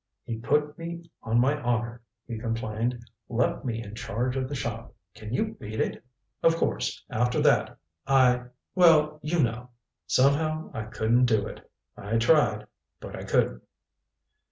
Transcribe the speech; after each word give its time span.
"He 0.25 0.39
put 0.39 0.79
me 0.79 1.03
on 1.21 1.39
my 1.39 1.61
honor," 1.61 2.01
he 2.25 2.39
complained. 2.39 2.99
"Left 3.29 3.63
me 3.63 3.83
in 3.83 3.93
charge 3.93 4.35
of 4.35 4.49
the 4.49 4.55
shop. 4.55 4.95
Can 5.13 5.31
you 5.31 5.55
beat 5.59 5.79
it? 5.79 6.03
Of 6.41 6.55
course 6.55 7.05
after 7.11 7.39
that, 7.41 7.77
I 8.07 8.45
well 8.73 9.19
you 9.21 9.43
know, 9.43 9.69
somehow 10.07 10.71
I 10.73 10.85
couldn't 10.85 11.25
do 11.27 11.45
it. 11.45 11.69
I 11.95 12.17
tried, 12.17 12.65
but 12.99 13.15
I 13.15 13.23
couldn't." 13.25 13.61